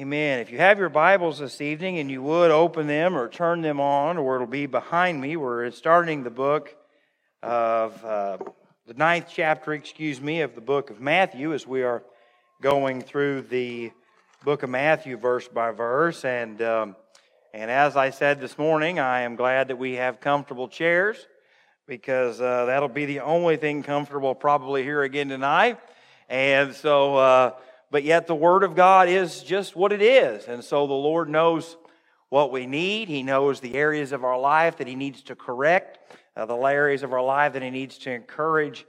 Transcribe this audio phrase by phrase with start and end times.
[0.00, 0.38] Amen.
[0.38, 3.80] If you have your Bibles this evening and you would open them or turn them
[3.80, 6.74] on, or it'll be behind me, we're starting the book
[7.42, 8.38] of uh,
[8.86, 12.02] the ninth chapter, excuse me, of the book of Matthew as we are
[12.62, 13.92] going through the
[14.42, 16.24] book of Matthew verse by verse.
[16.24, 16.96] And, um,
[17.52, 21.26] and as I said this morning, I am glad that we have comfortable chairs
[21.86, 25.78] because uh, that'll be the only thing comfortable probably here again tonight.
[26.30, 27.50] And so, uh,
[27.90, 30.46] but yet the Word of God is just what it is.
[30.46, 31.76] And so the Lord knows
[32.28, 33.08] what we need.
[33.08, 35.98] He knows the areas of our life that He needs to correct,
[36.36, 38.86] uh, the areas of our life that He needs to encourage.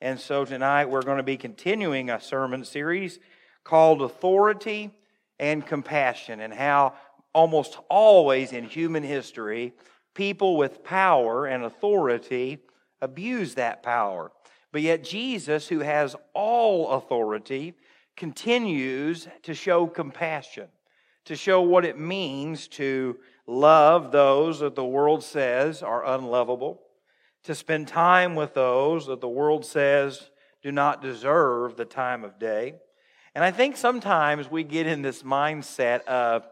[0.00, 3.18] And so tonight we're going to be continuing a sermon series
[3.64, 4.90] called Authority
[5.38, 6.94] and Compassion, and how
[7.32, 9.72] almost always in human history,
[10.14, 12.58] people with power and authority
[13.02, 14.30] abuse that power.
[14.70, 17.74] But yet, Jesus, who has all authority,
[18.16, 20.68] continues to show compassion,
[21.24, 26.80] to show what it means to love those that the world says are unlovable,
[27.44, 30.30] to spend time with those that the world says
[30.62, 32.74] do not deserve the time of day.
[33.34, 36.46] And I think sometimes we get in this mindset of,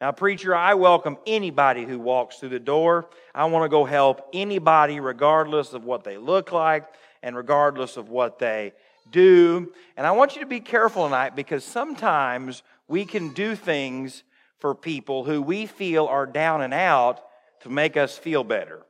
[0.00, 3.10] now, preacher, I welcome anybody who walks through the door.
[3.34, 6.86] I want to go help anybody, regardless of what they look like
[7.22, 8.72] and regardless of what they
[9.10, 9.72] do.
[9.96, 14.22] And I want you to be careful tonight because sometimes we can do things
[14.58, 17.22] for people who we feel are down and out
[17.62, 18.82] to make us feel better.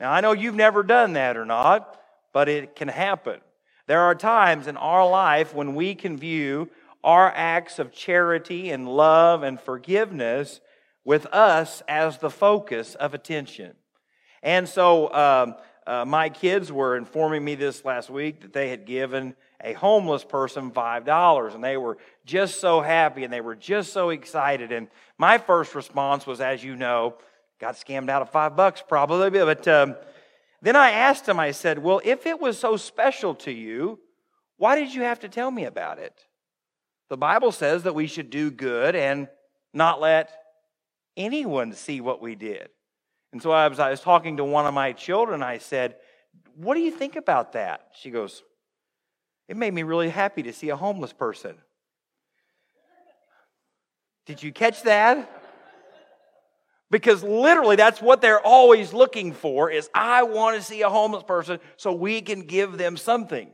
[0.00, 2.00] Now, I know you've never done that or not,
[2.32, 3.40] but it can happen.
[3.86, 6.70] There are times in our life when we can view
[7.02, 10.60] our acts of charity and love and forgiveness
[11.04, 13.74] with us as the focus of attention.
[14.42, 15.54] And so, um,
[15.86, 20.24] uh, my kids were informing me this last week that they had given a homeless
[20.24, 24.72] person $5 and they were just so happy and they were just so excited.
[24.72, 27.16] And my first response was, as you know,
[27.60, 29.30] got scammed out of five bucks probably.
[29.30, 29.96] But um,
[30.62, 34.00] then I asked him, I said, Well, if it was so special to you,
[34.56, 36.24] why did you have to tell me about it?
[37.10, 39.28] The Bible says that we should do good and
[39.74, 40.30] not let
[41.16, 42.68] anyone see what we did.
[43.34, 45.42] And so I was, I was talking to one of my children.
[45.42, 45.96] I said,
[46.54, 47.88] What do you think about that?
[48.00, 48.44] She goes,
[49.48, 51.56] It made me really happy to see a homeless person.
[54.24, 55.28] Did you catch that?
[56.92, 61.24] Because literally that's what they're always looking for is I want to see a homeless
[61.24, 63.50] person so we can give them something.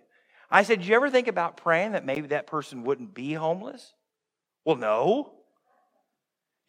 [0.51, 3.95] I said, "Did you ever think about praying that maybe that person wouldn't be homeless?"
[4.67, 5.40] Well, no.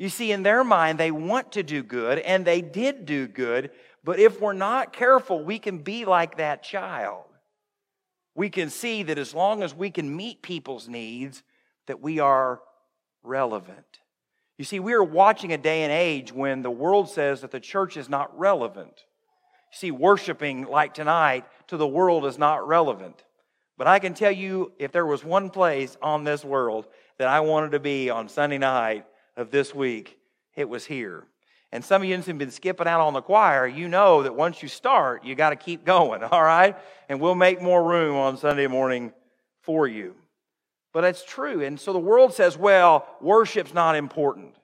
[0.01, 3.69] You see, in their mind, they want to do good, and they did do good,
[4.03, 7.25] but if we're not careful, we can be like that child.
[8.33, 11.43] We can see that as long as we can meet people's needs,
[11.85, 12.61] that we are
[13.21, 13.99] relevant.
[14.57, 17.59] You see, we are watching a day and age when the world says that the
[17.59, 19.05] church is not relevant.
[19.71, 23.23] You see, worshiping like tonight to the world is not relevant.
[23.77, 26.87] But I can tell you, if there was one place on this world
[27.19, 29.05] that I wanted to be on Sunday night,
[29.35, 30.17] of this week,
[30.55, 31.25] it was here.
[31.71, 33.65] And some of you who've been skipping out on the choir.
[33.65, 36.75] You know that once you start, you got to keep going, all right?
[37.07, 39.13] And we'll make more room on Sunday morning
[39.61, 40.15] for you.
[40.93, 41.61] But it's true.
[41.63, 44.55] And so the world says, well, worship's not important.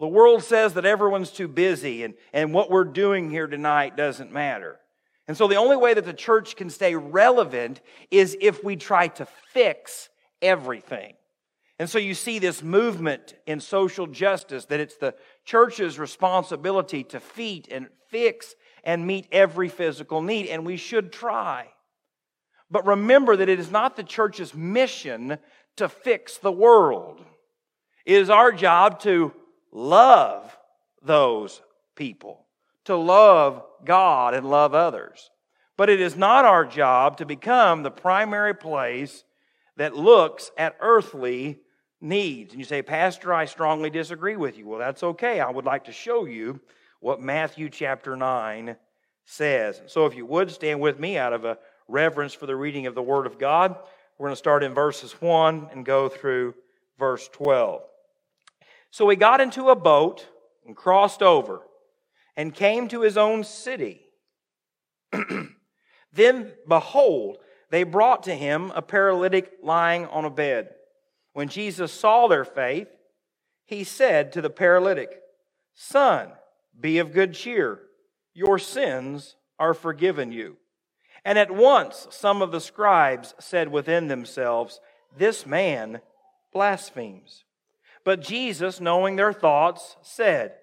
[0.00, 4.32] The world says that everyone's too busy and, and what we're doing here tonight doesn't
[4.32, 4.78] matter.
[5.26, 7.80] And so the only way that the church can stay relevant
[8.10, 10.08] is if we try to fix
[10.40, 11.14] everything.
[11.78, 17.20] And so you see this movement in social justice that it's the church's responsibility to
[17.20, 21.68] feed and fix and meet every physical need, and we should try.
[22.70, 25.38] But remember that it is not the church's mission
[25.76, 27.24] to fix the world.
[28.04, 29.32] It is our job to
[29.70, 30.56] love
[31.02, 31.62] those
[31.94, 32.46] people,
[32.86, 35.30] to love God and love others.
[35.76, 39.22] But it is not our job to become the primary place
[39.76, 41.60] that looks at earthly
[42.00, 42.52] needs.
[42.52, 44.66] And you say, Pastor, I strongly disagree with you.
[44.66, 45.40] Well, that's okay.
[45.40, 46.60] I would like to show you
[47.00, 48.76] what Matthew chapter 9
[49.24, 49.80] says.
[49.86, 52.94] So if you would stand with me out of a reverence for the reading of
[52.94, 53.76] the Word of God,
[54.18, 56.54] we're going to start in verses 1 and go through
[56.98, 57.82] verse 12.
[58.90, 60.26] So he got into a boat
[60.66, 61.62] and crossed over
[62.36, 64.00] and came to his own city.
[66.12, 67.38] then, behold,
[67.70, 70.70] they brought to him a paralytic lying on a bed.
[71.38, 72.88] When Jesus saw their faith,
[73.64, 75.20] he said to the paralytic,
[75.72, 76.32] Son,
[76.80, 77.78] be of good cheer.
[78.34, 80.56] Your sins are forgiven you.
[81.24, 84.80] And at once some of the scribes said within themselves,
[85.16, 86.00] This man
[86.52, 87.44] blasphemes.
[88.02, 90.54] But Jesus, knowing their thoughts, said,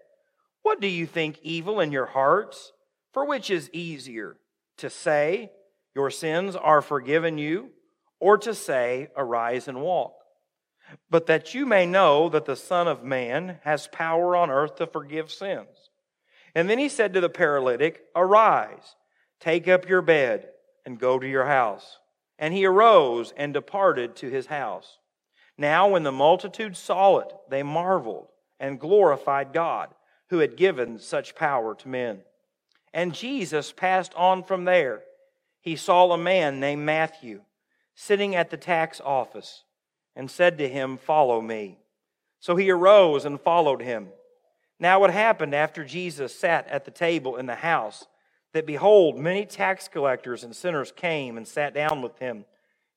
[0.61, 2.73] What do you think evil in your hearts?
[3.13, 4.35] For which is easier,
[4.75, 5.53] to say,
[5.95, 7.69] Your sins are forgiven you,
[8.19, 10.14] or to say, Arise and walk?
[11.09, 14.87] But that you may know that the Son of Man has power on earth to
[14.87, 15.89] forgive sins.
[16.53, 18.95] And then he said to the paralytic, Arise,
[19.39, 20.49] take up your bed,
[20.85, 21.99] and go to your house.
[22.39, 24.99] And he arose and departed to his house.
[25.57, 28.27] Now, when the multitude saw it, they marveled
[28.59, 29.89] and glorified God,
[30.29, 32.21] who had given such power to men.
[32.93, 35.03] And Jesus passed on from there.
[35.59, 37.41] He saw a man named Matthew
[37.95, 39.64] sitting at the tax office
[40.15, 41.77] and said to him, Follow me.
[42.39, 44.09] So he arose and followed him.
[44.79, 48.05] Now it happened after Jesus sat at the table in the house
[48.53, 52.45] that behold, many tax collectors and sinners came and sat down with him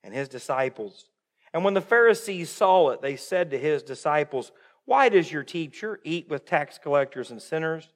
[0.04, 1.06] and his disciples.
[1.52, 4.52] And when the Pharisees saw it, they said to his disciples,
[4.84, 7.88] Why does your teacher eat with tax collectors and sinners?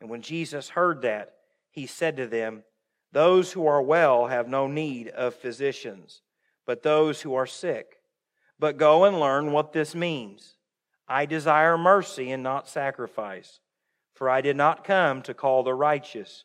[0.00, 1.34] And when Jesus heard that,
[1.70, 2.64] he said to them,
[3.12, 6.22] Those who are well have no need of physicians,
[6.66, 7.93] but those who are sick.
[8.58, 10.54] But go and learn what this means.
[11.08, 13.60] I desire mercy and not sacrifice,
[14.14, 16.44] for I did not come to call the righteous,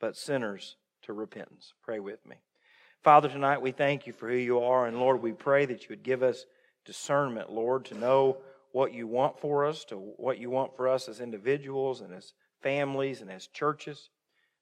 [0.00, 1.72] but sinners to repentance.
[1.82, 2.36] Pray with me.
[3.02, 4.86] Father, tonight we thank you for who you are.
[4.86, 6.46] And Lord, we pray that you would give us
[6.84, 8.38] discernment, Lord, to know
[8.72, 12.32] what you want for us, to what you want for us as individuals and as
[12.62, 14.10] families and as churches.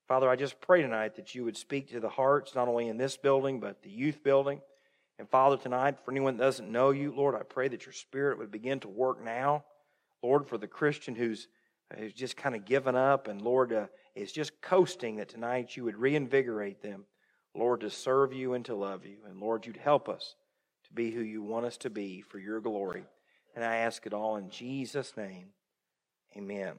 [0.06, 2.98] Father, I just pray tonight that you would speak to the hearts, not only in
[2.98, 4.60] this building, but the youth building.
[5.18, 8.38] And Father, tonight, for anyone that doesn't know you, Lord, I pray that your spirit
[8.38, 9.64] would begin to work now.
[10.22, 11.48] Lord, for the Christian who's,
[11.96, 15.84] who's just kind of given up and, Lord, uh, is just coasting, that tonight you
[15.84, 17.04] would reinvigorate them.
[17.54, 19.18] Lord, to serve you and to love you.
[19.28, 20.36] And Lord, you'd help us
[20.84, 23.04] to be who you want us to be for your glory.
[23.54, 25.48] And I ask it all in Jesus' name.
[26.36, 26.74] Amen.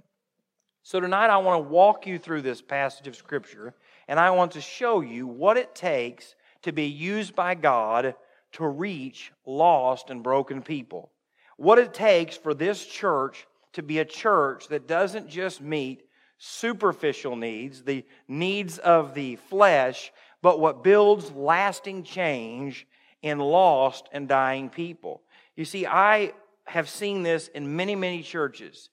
[0.82, 3.74] So tonight I want to walk you through this passage of Scripture,
[4.08, 8.16] and I want to show you what it takes to be used by God
[8.54, 11.12] to reach lost and broken people.
[11.58, 16.06] What it takes for this church to be a church that doesn't just meet
[16.38, 20.12] superficial needs, the needs of the flesh,
[20.42, 22.88] but what builds lasting change
[23.22, 25.22] in lost and dying people.
[25.56, 26.34] You see, I
[26.66, 28.90] have seen this in many, many churches.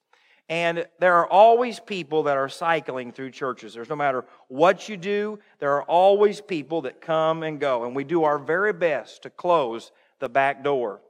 [0.50, 3.72] And there are always people that are cycling through churches.
[3.72, 7.84] There's no matter what you do, there are always people that come and go.
[7.84, 11.02] And we do our very best to close the back door.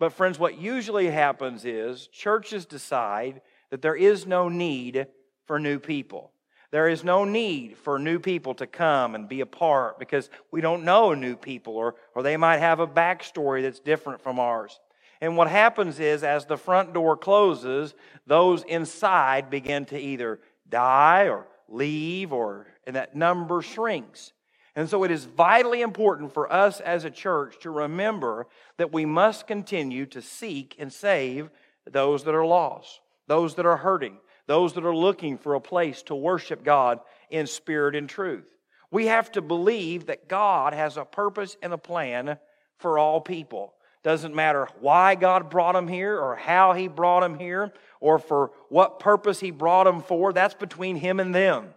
[0.00, 5.06] But, friends, what usually happens is churches decide that there is no need
[5.46, 6.32] for new people.
[6.72, 10.60] There is no need for new people to come and be a part because we
[10.60, 14.80] don't know new people or, or they might have a backstory that's different from ours.
[15.20, 17.94] And what happens is, as the front door closes,
[18.26, 24.32] those inside begin to either die or leave, or and that number shrinks.
[24.74, 28.46] And so it is vitally important for us as a church to remember
[28.78, 31.50] that we must continue to seek and save
[31.90, 36.02] those that are lost, those that are hurting, those that are looking for a place
[36.04, 37.00] to worship God
[37.30, 38.46] in spirit and truth.
[38.90, 42.38] We have to believe that God has a purpose and a plan
[42.78, 43.74] for all people.
[44.02, 48.52] Doesn't matter why God brought them here or how He brought them here or for
[48.68, 50.32] what purpose He brought them for.
[50.32, 51.74] That's between Him and them.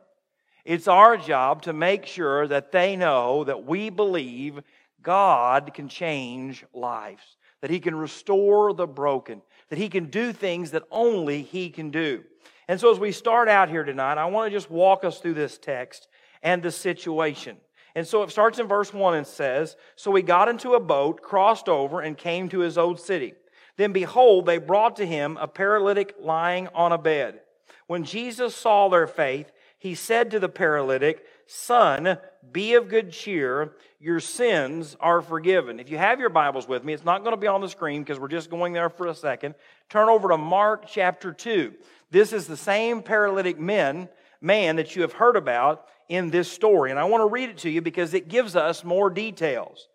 [0.63, 4.61] It's our job to make sure that they know that we believe
[5.01, 10.71] God can change lives, that He can restore the broken, that He can do things
[10.71, 12.23] that only He can do.
[12.69, 15.33] And so, as we start out here tonight, I want to just walk us through
[15.33, 16.07] this text
[16.41, 17.57] and the situation.
[17.95, 21.21] And so it starts in verse 1 and says, So he got into a boat,
[21.21, 23.33] crossed over, and came to his own city.
[23.77, 27.41] Then behold, they brought to him a paralytic lying on a bed.
[27.87, 32.17] When Jesus saw their faith, he said to the paralytic, Son,
[32.51, 33.73] be of good cheer.
[33.99, 35.79] Your sins are forgiven.
[35.79, 38.01] If you have your Bibles with me, it's not going to be on the screen
[38.01, 39.55] because we're just going there for a second.
[39.89, 41.73] Turn over to Mark chapter 2.
[42.11, 44.07] This is the same paralytic man,
[44.39, 46.91] man that you have heard about in this story.
[46.91, 49.87] And I want to read it to you because it gives us more details.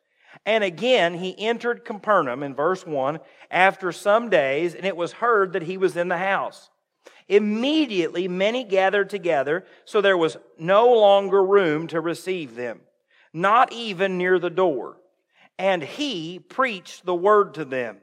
[0.45, 3.19] And again, he entered Capernaum in verse 1
[3.51, 6.71] after some days, and it was heard that he was in the house.
[7.29, 12.81] Immediately, many gathered together, so there was no longer room to receive them,
[13.33, 14.97] not even near the door.
[15.59, 17.99] And he preached the word to them.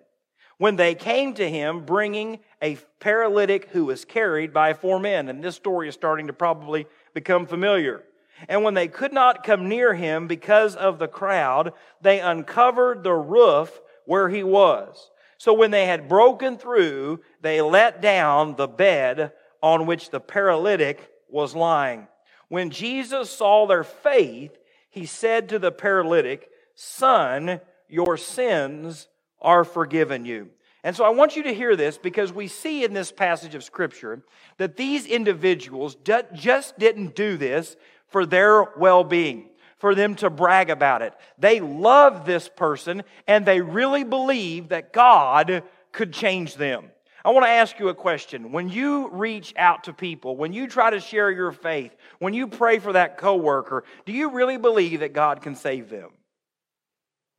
[0.58, 5.28] When they came to him, bringing a paralytic who was carried by four men.
[5.28, 8.04] And this story is starting to probably become familiar.
[8.48, 13.14] And when they could not come near him because of the crowd, they uncovered the
[13.14, 15.10] roof where he was.
[15.38, 21.12] So when they had broken through, they let down the bed on which the paralytic
[21.30, 22.08] was lying.
[22.48, 24.58] When Jesus saw their faith,
[24.90, 27.60] he said to the paralytic, Son,
[27.90, 29.08] your sins
[29.42, 30.50] are forgiven you.
[30.84, 33.64] And so I want you to hear this because we see in this passage of
[33.64, 34.24] Scripture
[34.58, 35.98] that these individuals
[36.34, 37.76] just didn't do this
[38.08, 39.50] for their well being,
[39.80, 41.14] for them to brag about it.
[41.40, 46.92] They loved this person and they really believed that God could change them.
[47.26, 48.52] I want to ask you a question.
[48.52, 52.48] When you reach out to people, when you try to share your faith, when you
[52.48, 56.12] pray for that coworker, do you really believe that God can save them?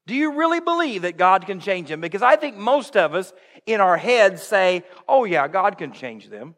[0.06, 2.00] Do you really believe that God can change them?
[2.00, 3.32] Because I think most of us
[3.66, 6.54] in our heads say, oh, yeah, God can change them.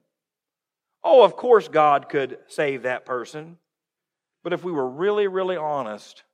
[1.02, 3.56] Oh, of course, God could save that person.
[4.44, 6.24] But if we were really, really honest,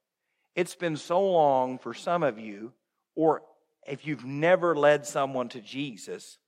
[0.57, 2.73] it's been so long for some of you,
[3.15, 3.43] or
[3.87, 6.39] if you've never led someone to Jesus,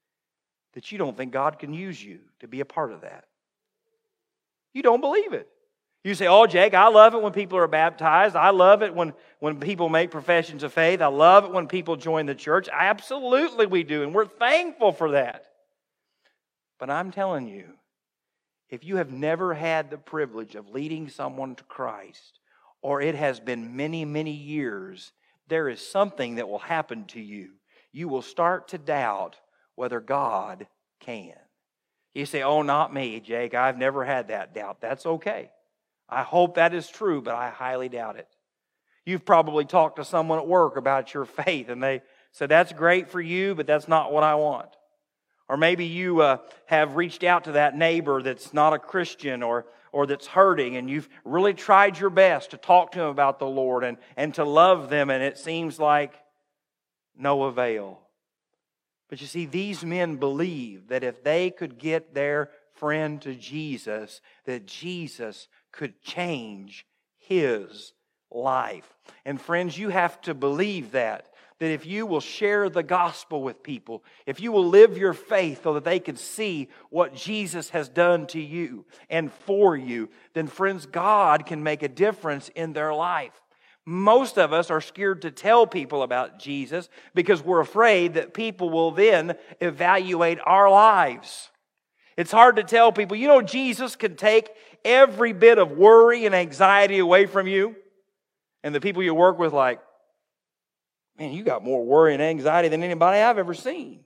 [0.74, 3.24] that you don't think God can use you to be a part of that.
[4.72, 5.48] You don't believe it.
[6.06, 8.36] You say, Oh, Jake, I love it when people are baptized.
[8.36, 11.00] I love it when, when people make professions of faith.
[11.00, 12.68] I love it when people join the church.
[12.72, 15.46] Absolutely, we do, and we're thankful for that.
[16.78, 17.72] But I'm telling you,
[18.70, 22.38] if you have never had the privilege of leading someone to Christ,
[22.82, 25.10] or it has been many, many years,
[25.48, 27.54] there is something that will happen to you.
[27.90, 29.40] You will start to doubt
[29.74, 30.68] whether God
[31.00, 31.34] can.
[32.14, 33.54] You say, Oh, not me, Jake.
[33.54, 34.80] I've never had that doubt.
[34.80, 35.50] That's okay.
[36.08, 38.28] I hope that is true, but I highly doubt it.
[39.04, 43.08] You've probably talked to someone at work about your faith, and they said, That's great
[43.08, 44.68] for you, but that's not what I want.
[45.48, 49.66] Or maybe you uh, have reached out to that neighbor that's not a Christian or,
[49.92, 53.46] or that's hurting, and you've really tried your best to talk to them about the
[53.46, 56.14] Lord and, and to love them, and it seems like
[57.16, 58.00] no avail.
[59.08, 64.20] But you see, these men believed that if they could get their friend to Jesus,
[64.44, 65.46] that Jesus
[65.76, 66.86] could change
[67.18, 67.92] his
[68.30, 68.96] life.
[69.24, 71.28] And friends, you have to believe that.
[71.58, 75.62] That if you will share the gospel with people, if you will live your faith
[75.62, 80.48] so that they can see what Jesus has done to you and for you, then
[80.48, 83.32] friends, God can make a difference in their life.
[83.86, 88.68] Most of us are scared to tell people about Jesus because we're afraid that people
[88.68, 91.50] will then evaluate our lives.
[92.16, 94.50] It's hard to tell people, you know, Jesus can take
[94.84, 97.76] every bit of worry and anxiety away from you.
[98.62, 99.80] And the people you work with, like,
[101.18, 104.00] man, you got more worry and anxiety than anybody I've ever seen.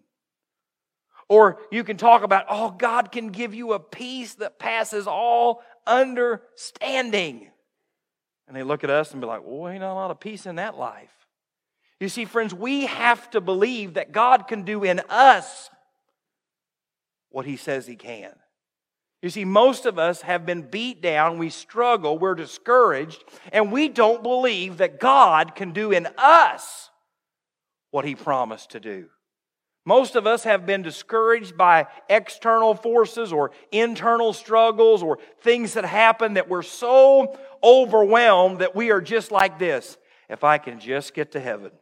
[1.28, 5.62] Or you can talk about, oh, God can give you a peace that passes all
[5.86, 7.48] understanding.
[8.48, 10.56] And they look at us and be like, well, ain't a lot of peace in
[10.56, 11.12] that life.
[12.00, 15.70] You see, friends, we have to believe that God can do in us
[17.30, 18.32] what he says he can.
[19.22, 23.22] You see, most of us have been beat down, we struggle, we're discouraged,
[23.52, 26.90] and we don't believe that God can do in us
[27.90, 29.08] what he promised to do.
[29.84, 35.84] Most of us have been discouraged by external forces or internal struggles or things that
[35.84, 39.98] happen that we're so overwhelmed that we are just like this.
[40.28, 41.72] If I can just get to heaven,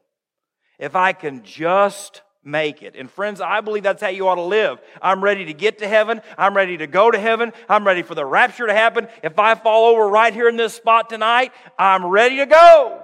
[0.78, 2.96] if I can just make it.
[2.96, 4.80] And friends, I believe that's how you ought to live.
[5.02, 6.20] I'm ready to get to heaven.
[6.36, 7.52] I'm ready to go to heaven.
[7.68, 9.08] I'm ready for the rapture to happen.
[9.22, 13.02] If I fall over right here in this spot tonight, I'm ready to go.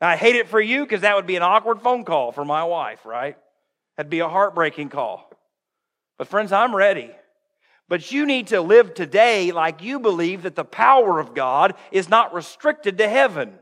[0.00, 2.64] I hate it for you because that would be an awkward phone call for my
[2.64, 3.36] wife, right?
[3.96, 5.30] That'd be a heartbreaking call.
[6.18, 7.10] But friends, I'm ready.
[7.88, 12.08] But you need to live today like you believe that the power of God is
[12.08, 13.54] not restricted to heaven.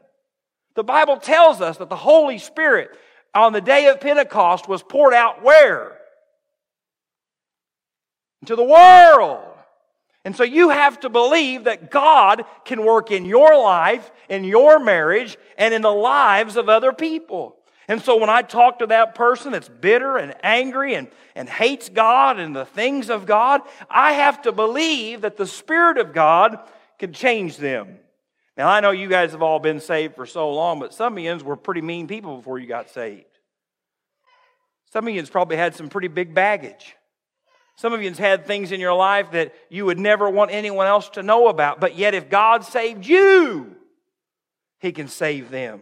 [0.76, 2.96] The Bible tells us that the Holy Spirit
[3.34, 5.96] on the day of Pentecost was poured out where?
[8.42, 9.46] Into the world.
[10.24, 14.78] And so you have to believe that God can work in your life, in your
[14.78, 17.56] marriage, and in the lives of other people.
[17.88, 21.88] And so when I talk to that person that's bitter and angry and, and hates
[21.88, 26.58] God and the things of God, I have to believe that the Spirit of God
[26.98, 27.98] can change them.
[28.60, 31.24] Now, I know you guys have all been saved for so long, but some of
[31.24, 33.24] you were pretty mean people before you got saved.
[34.92, 36.94] Some of you probably had some pretty big baggage.
[37.76, 41.08] Some of you had things in your life that you would never want anyone else
[41.10, 43.76] to know about, but yet if God saved you,
[44.78, 45.80] He can save them.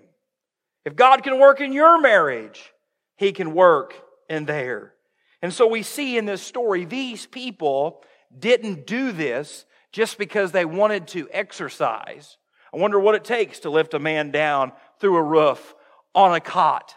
[0.85, 2.73] If God can work in your marriage,
[3.17, 4.95] He can work in there.
[5.43, 8.05] And so we see in this story, these people
[8.39, 12.38] didn't do this just because they wanted to exercise
[12.73, 15.75] I wonder what it takes to lift a man down through a roof
[16.15, 16.95] on a cot.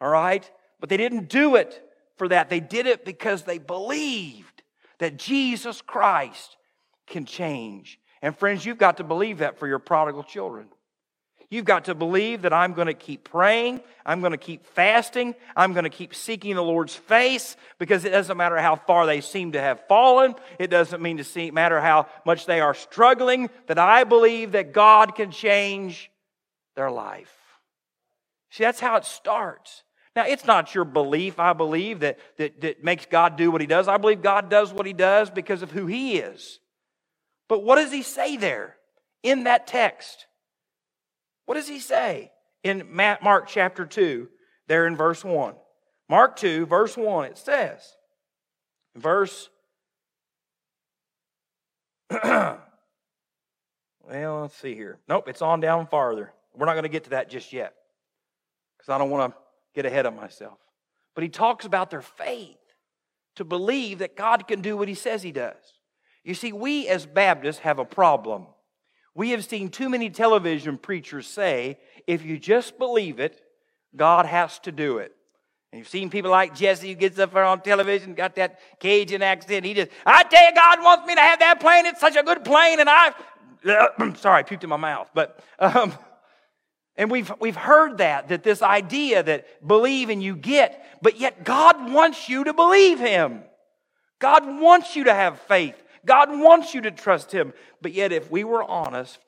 [0.00, 0.48] All right?
[0.80, 1.82] But they didn't do it
[2.16, 2.48] for that.
[2.48, 4.62] They did it because they believed
[4.98, 6.56] that Jesus Christ
[7.06, 7.98] can change.
[8.22, 10.68] And friends, you've got to believe that for your prodigal children.
[11.48, 13.80] You've got to believe that I'm going to keep praying.
[14.04, 15.34] I'm going to keep fasting.
[15.54, 19.20] I'm going to keep seeking the Lord's face because it doesn't matter how far they
[19.20, 20.34] seem to have fallen.
[20.58, 24.72] It doesn't mean to see, matter how much they are struggling, that I believe that
[24.72, 26.10] God can change
[26.74, 27.32] their life.
[28.50, 29.84] See, that's how it starts.
[30.16, 33.66] Now, it's not your belief, I believe, that, that, that makes God do what he
[33.66, 33.86] does.
[33.86, 36.58] I believe God does what he does because of who he is.
[37.48, 38.76] But what does he say there
[39.22, 40.25] in that text?
[41.46, 44.28] What does he say in Mark chapter 2,
[44.68, 45.54] there in verse 1?
[46.08, 47.96] Mark 2, verse 1, it says,
[48.94, 49.48] verse,
[52.10, 52.60] well,
[54.08, 54.98] let's see here.
[55.08, 56.32] Nope, it's on down farther.
[56.54, 57.74] We're not going to get to that just yet
[58.76, 59.38] because I don't want to
[59.74, 60.58] get ahead of myself.
[61.14, 62.56] But he talks about their faith
[63.36, 65.54] to believe that God can do what he says he does.
[66.24, 68.46] You see, we as Baptists have a problem.
[69.16, 73.40] We have seen too many television preachers say, if you just believe it,
[73.96, 75.10] God has to do it.
[75.72, 79.22] And you've seen people like Jesse who gets up there on television, got that Cajun
[79.22, 79.64] accent.
[79.64, 81.86] He just, I tell you, God wants me to have that plane.
[81.86, 82.78] It's such a good plane.
[82.78, 83.14] And I,
[84.16, 85.08] sorry, I puked in my mouth.
[85.14, 85.94] But, um,
[86.94, 91.42] and we've, we've heard that, that this idea that believe and you get, but yet
[91.42, 93.44] God wants you to believe Him.
[94.18, 95.82] God wants you to have faith.
[96.06, 97.52] God wants you to trust Him.
[97.82, 99.18] But yet, if we were honest,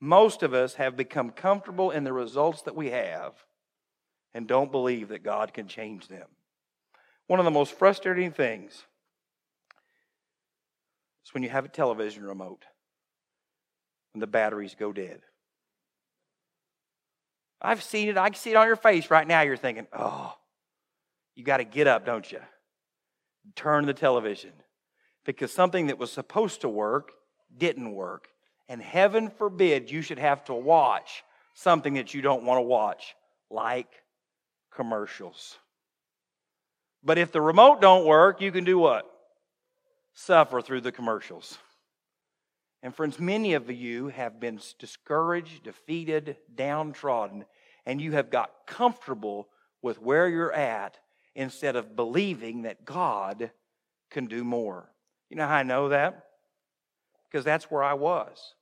[0.00, 3.34] most of us have become comfortable in the results that we have
[4.32, 6.26] and don't believe that God can change them.
[7.26, 8.72] One of the most frustrating things
[11.26, 12.64] is when you have a television remote
[14.14, 15.20] and the batteries go dead.
[17.60, 18.16] I've seen it.
[18.16, 19.40] I can see it on your face right now.
[19.40, 20.32] You're thinking, oh,
[21.34, 22.40] you got to get up, don't you?
[23.56, 24.52] Turn the television
[25.28, 27.12] because something that was supposed to work
[27.54, 28.28] didn't work.
[28.66, 33.14] And heaven forbid you should have to watch something that you don't want to watch,
[33.50, 33.88] like
[34.74, 35.58] commercials.
[37.04, 39.04] But if the remote don't work, you can do what?
[40.14, 41.58] Suffer through the commercials.
[42.82, 47.44] And friends, many of you have been discouraged, defeated, downtrodden,
[47.84, 49.48] and you have got comfortable
[49.82, 50.96] with where you're at
[51.34, 53.50] instead of believing that God
[54.08, 54.88] can do more.
[55.30, 56.24] You know how I know that?
[57.30, 58.54] Because that's where I was.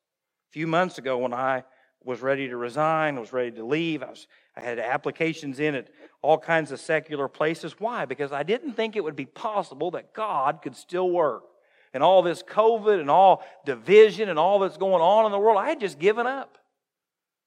[0.51, 1.65] A few months ago, when I
[2.05, 4.27] was ready to resign, was ready to leave, I, was,
[4.57, 5.89] I had applications in at
[6.23, 7.79] all kinds of secular places.
[7.79, 8.05] Why?
[8.05, 11.45] Because I didn't think it would be possible that God could still work.
[11.93, 15.59] And all this COVID and all division and all that's going on in the world,
[15.59, 16.59] I had just given up.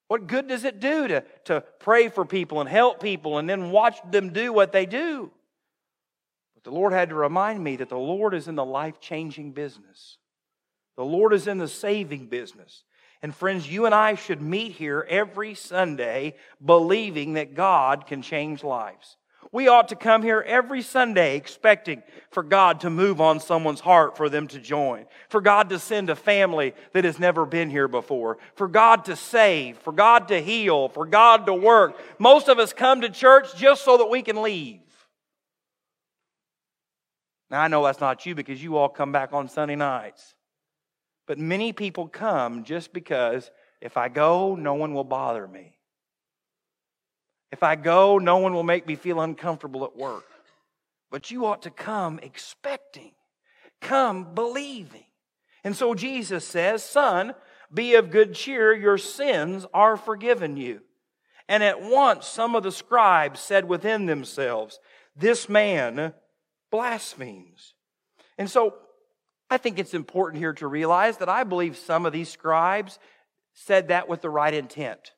[0.08, 3.70] What good does it do to, to pray for people and help people and then
[3.70, 5.32] watch them do what they do?
[6.62, 9.54] But the Lord had to remind me that the Lord is in the life changing
[9.54, 10.18] business.
[10.98, 12.84] The Lord is in the saving business.
[13.22, 18.62] And friends, you and I should meet here every Sunday believing that God can change
[18.62, 19.16] lives.
[19.54, 24.18] We ought to come here every Sunday expecting for God to move on someone's heart
[24.18, 27.88] for them to join, for God to send a family that has never been here
[27.88, 31.98] before, for God to save, for God to heal, for God to work.
[32.20, 34.82] Most of us come to church just so that we can leave.
[37.50, 40.36] Now, I know that's not you because you all come back on Sunday nights.
[41.26, 43.50] But many people come just because
[43.82, 45.78] if I go, no one will bother me.
[47.52, 50.26] If I go, no one will make me feel uncomfortable at work.
[51.10, 53.12] But you ought to come expecting,
[53.82, 55.06] come believing.
[55.64, 57.34] And so Jesus says, Son,
[57.74, 60.82] be of good cheer, your sins are forgiven you.
[61.48, 64.80] And at once some of the scribes said within themselves,
[65.16, 66.14] This man
[66.72, 67.74] blasphemes.
[68.38, 68.76] And so
[69.50, 73.00] I think it's important here to realize that I believe some of these scribes
[73.54, 75.14] said that with the right intent.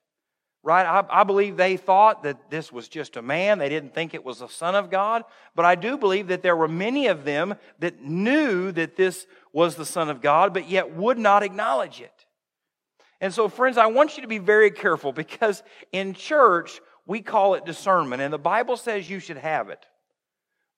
[0.63, 0.85] Right?
[0.85, 3.57] I, I, believe they thought that this was just a man.
[3.57, 5.23] They didn't think it was the son of God.
[5.55, 9.75] But I do believe that there were many of them that knew that this was
[9.75, 12.13] the son of God, but yet would not acknowledge it.
[13.19, 17.55] And so, friends, I want you to be very careful because in church, we call
[17.55, 19.83] it discernment, and the Bible says you should have it.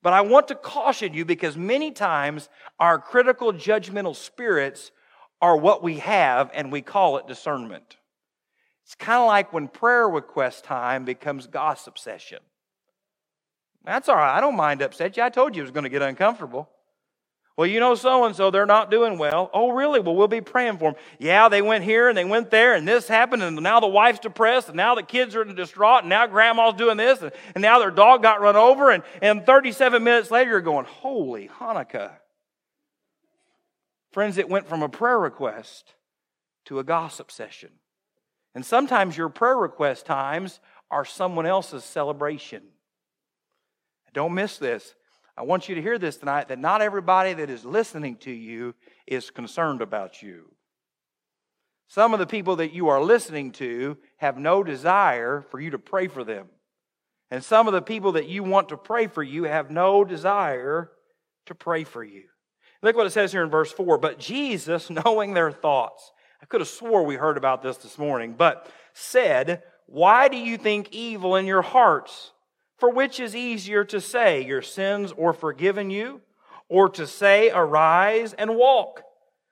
[0.04, 4.92] But I want to caution you because many times our critical judgmental spirits
[5.42, 7.98] are what we have and we call it discernment.
[8.84, 12.40] It's kind of like when prayer request time becomes gossip session.
[13.86, 14.38] That's all right.
[14.38, 15.24] I don't mind upset you.
[15.24, 16.70] I told you it was going to get uncomfortable.
[17.56, 19.52] Well, you know so and so, they're not doing well.
[19.54, 20.00] Oh, really?
[20.00, 21.02] Well, we'll be praying for them.
[21.20, 24.20] Yeah, they went here and they went there and this happened and now the wife's
[24.20, 27.78] depressed and now the kids are distraught and now grandma's doing this and, and now
[27.78, 32.14] their dog got run over and, and 37 minutes later you're going, holy Hanukkah.
[34.12, 35.94] Friends, it went from a prayer request
[36.66, 37.70] to a gossip session.
[38.56, 42.64] And sometimes your prayer request times are someone else's celebration.
[44.14, 44.96] Don't miss this.
[45.36, 48.76] I want you to hear this tonight that not everybody that is listening to you
[49.08, 50.52] is concerned about you.
[51.88, 55.80] Some of the people that you are listening to have no desire for you to
[55.80, 56.48] pray for them.
[57.32, 60.92] And some of the people that you want to pray for you have no desire
[61.48, 62.24] to pray for you.
[62.84, 63.98] Look what it says here in verse 4.
[63.98, 68.36] But Jesus, knowing their thoughts, I could have swore we heard about this this morning,
[68.38, 72.32] but said, Why do you think evil in your hearts?
[72.78, 76.22] For which is easier to say, Your sins are forgiven you,
[76.70, 79.04] or to say, Arise and walk?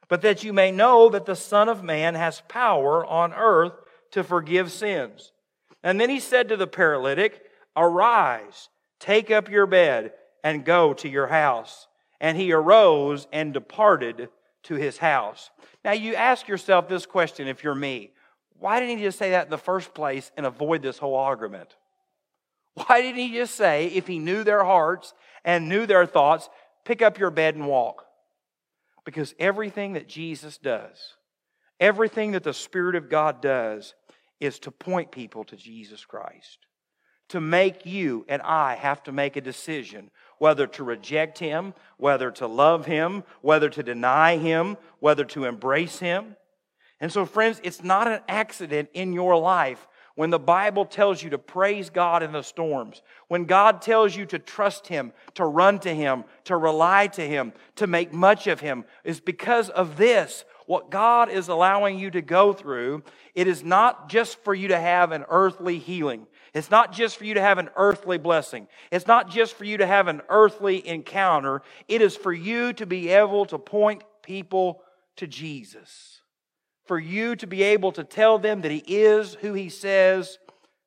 [0.07, 3.73] But that you may know that the Son of Man has power on earth
[4.11, 5.31] to forgive sins.
[5.83, 7.41] And then he said to the paralytic,
[7.75, 11.87] Arise, take up your bed, and go to your house.
[12.19, 14.29] And he arose and departed
[14.63, 15.49] to his house.
[15.83, 18.11] Now you ask yourself this question if you're me.
[18.59, 21.75] Why didn't he just say that in the first place and avoid this whole argument?
[22.73, 26.49] Why didn't he just say, if he knew their hearts and knew their thoughts,
[26.85, 28.05] pick up your bed and walk?
[29.03, 31.15] Because everything that Jesus does,
[31.79, 33.93] everything that the Spirit of God does,
[34.39, 36.59] is to point people to Jesus Christ.
[37.29, 42.31] To make you and I have to make a decision whether to reject Him, whether
[42.31, 46.35] to love Him, whether to deny Him, whether to embrace Him.
[46.99, 51.29] And so, friends, it's not an accident in your life when the Bible tells you
[51.29, 55.79] to praise God in the storms, when God tells you to trust Him, to run
[55.79, 60.43] to Him, to rely to Him, to make much of Him, is because of this.
[60.65, 63.03] What God is allowing you to go through,
[63.35, 66.27] it is not just for you to have an earthly healing.
[66.53, 68.67] It's not just for you to have an earthly blessing.
[68.91, 71.61] It's not just for you to have an earthly encounter.
[71.87, 74.81] It is for you to be able to point people
[75.15, 76.20] to Jesus
[76.91, 80.39] for you to be able to tell them that He is who He says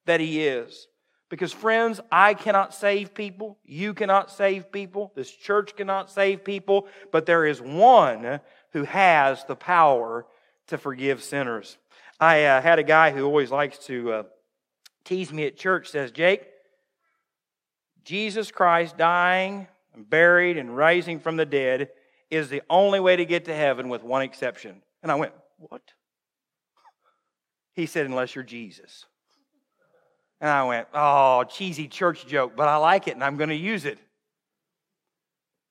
[0.05, 0.87] that He is.
[1.31, 3.57] Because, friends, I cannot save people.
[3.65, 5.13] You cannot save people.
[5.17, 6.89] This church cannot save people.
[7.11, 8.41] But there is one
[8.75, 10.27] who has the power
[10.67, 11.79] to forgive sinners.
[12.21, 14.23] I uh, had a guy who always likes to uh,
[15.07, 16.47] tease me at church, says, Jake,
[18.05, 21.89] Jesus Christ dying and buried and rising from the dead
[22.31, 24.83] is the only way to get to heaven with one exception.
[25.03, 25.33] And I went,
[25.69, 25.83] what?
[27.73, 29.07] He said, Unless you're Jesus.
[30.41, 33.57] And I went, Oh, cheesy church joke, but I like it and I'm going to
[33.57, 33.99] use it.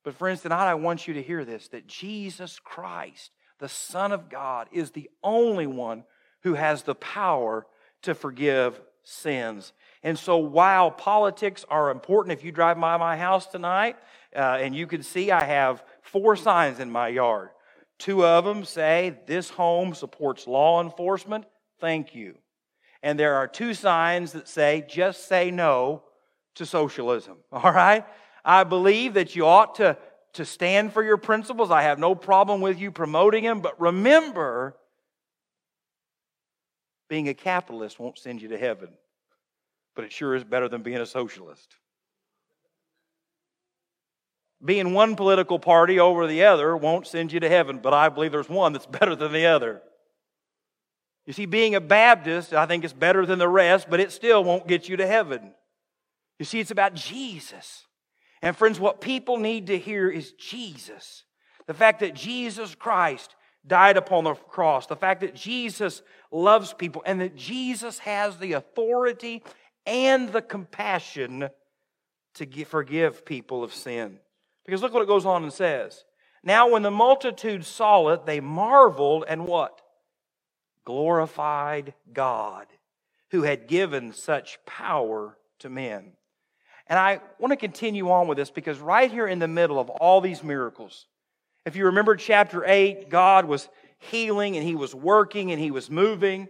[0.04, 4.30] But, friends, tonight I want you to hear this that Jesus Christ, the Son of
[4.30, 6.04] God, is the only one
[6.42, 7.66] who has the power
[8.02, 9.72] to forgive sins.
[10.04, 13.96] And so, while politics are important, if you drive by my house tonight,
[14.36, 17.50] uh, and you can see I have four signs in my yard.
[18.04, 21.46] Two of them say, This home supports law enforcement.
[21.80, 22.36] Thank you.
[23.02, 26.04] And there are two signs that say, Just say no
[26.56, 27.38] to socialism.
[27.54, 28.06] All right?
[28.44, 29.98] I believe that you ought to,
[30.34, 31.72] to stand for your principles.
[31.72, 33.62] I have no problem with you promoting them.
[33.62, 34.76] But remember,
[37.08, 38.90] being a capitalist won't send you to heaven.
[39.96, 41.78] But it sure is better than being a socialist
[44.64, 48.32] being one political party over the other won't send you to heaven, but I believe
[48.32, 49.82] there's one that's better than the other.
[51.26, 54.44] You see, being a Baptist, I think it's better than the rest, but it still
[54.44, 55.54] won't get you to heaven.
[56.40, 57.86] You see, it's about Jesus.
[58.42, 61.24] And friends, what people need to hear is Jesus.
[61.66, 67.02] The fact that Jesus Christ died upon the cross, the fact that Jesus loves people,
[67.06, 69.44] and that Jesus has the authority
[69.86, 71.50] and the compassion
[72.36, 74.20] to forgive people of sin.
[74.66, 76.06] Because look what it goes on and says.
[76.44, 79.82] Now, when the multitude saw it, they marveled and what?
[80.86, 82.68] Glorified God,
[83.32, 86.14] who had given such power to men.
[86.88, 89.90] And I want to continue on with this because right here in the middle of
[89.90, 91.08] all these miracles,
[91.66, 95.90] if you remember chapter 8, God was healing and he was working and he was
[95.90, 96.50] moving.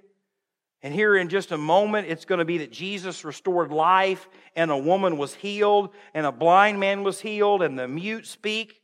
[0.83, 4.69] And here in just a moment, it's going to be that Jesus restored life, and
[4.69, 8.81] a woman was healed, and a blind man was healed, and the mute speak.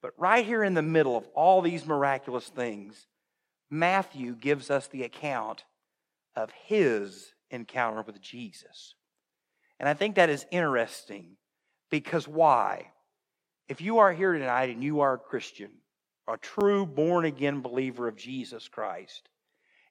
[0.00, 3.08] But right here in the middle of all these miraculous things,
[3.68, 5.64] Matthew gives us the account
[6.36, 8.94] of his encounter with Jesus.
[9.80, 11.36] And I think that is interesting
[11.90, 12.92] because why?
[13.68, 15.70] If you are here tonight and you are a Christian,
[16.28, 19.28] a true born again believer of Jesus Christ,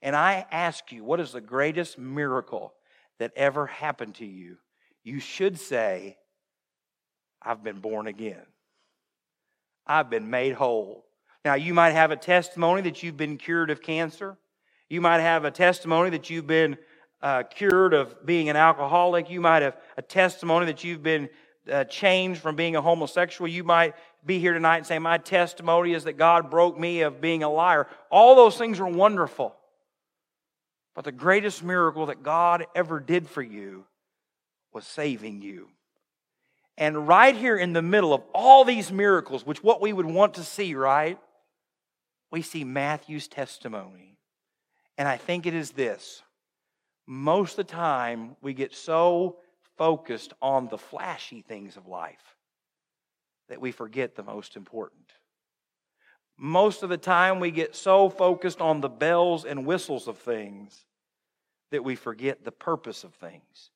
[0.02, 2.74] and I ask you, what is the greatest miracle
[3.20, 4.58] that ever happened to you?
[5.04, 6.18] You should say,
[7.42, 8.46] I've been born again.
[9.86, 11.06] I've been made whole.
[11.44, 14.38] Now, you might have a testimony that you've been cured of cancer.
[14.90, 16.78] You might have a testimony that you've been
[17.22, 19.30] uh, cured of being an alcoholic.
[19.30, 21.30] You might have a testimony that you've been
[21.72, 23.48] uh, changed from being a homosexual.
[23.48, 27.22] You might be here tonight and say, My testimony is that God broke me of
[27.22, 27.88] being a liar.
[28.10, 29.56] All those things are wonderful.
[30.96, 33.86] But the greatest miracle that God ever did for you
[34.74, 35.70] was saving you.
[36.78, 40.36] And right here in the middle of all these miracles, which what we would want
[40.36, 41.18] to see, right?
[42.32, 44.18] We see Matthew's testimony.
[44.98, 46.24] And I think it is this.
[47.08, 49.38] Most of the time, we get so
[49.78, 52.36] focused on the flashy things of life
[53.50, 55.12] that we forget the most important.
[56.44, 60.88] Most of the time, we get so focused on the bells and whistles of things
[61.70, 63.70] that we forget the purpose of things.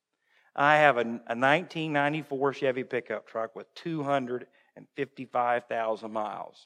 [0.56, 6.66] I have a, a 1994 Chevy pickup truck with 255,000 miles,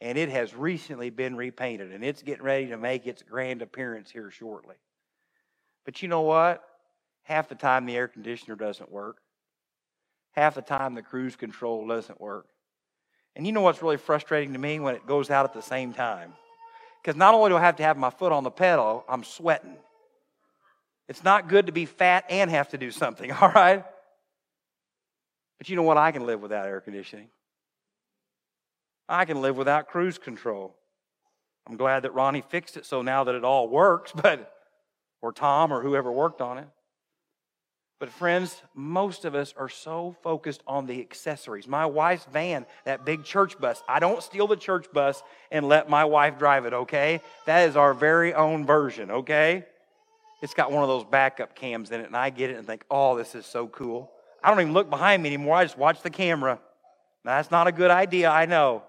[0.00, 4.12] and it has recently been repainted, and it's getting ready to make its grand appearance
[4.12, 4.76] here shortly.
[5.84, 6.62] But you know what?
[7.24, 9.16] Half the time the air conditioner doesn't work.
[10.30, 12.46] Half the time the cruise control doesn't work.
[13.34, 15.92] And you know what's really frustrating to me when it goes out at the same
[15.92, 16.32] time?
[17.02, 19.76] Because not only do I have to have my foot on the pedal, I'm sweating.
[21.08, 23.84] It's not good to be fat and have to do something, all right?
[25.58, 25.96] But you know what?
[25.96, 27.28] I can live without air conditioning.
[29.08, 30.74] I can live without cruise control.
[31.68, 34.52] I'm glad that Ronnie fixed it so now that it all works, but
[35.20, 36.68] or Tom or whoever worked on it.
[38.02, 41.68] But, friends, most of us are so focused on the accessories.
[41.68, 45.88] My wife's van, that big church bus, I don't steal the church bus and let
[45.88, 47.20] my wife drive it, okay?
[47.46, 49.66] That is our very own version, okay?
[50.42, 52.84] It's got one of those backup cams in it, and I get it and think,
[52.90, 54.10] oh, this is so cool.
[54.42, 55.54] I don't even look behind me anymore.
[55.54, 56.58] I just watch the camera.
[57.24, 58.82] Now, that's not a good idea, I know.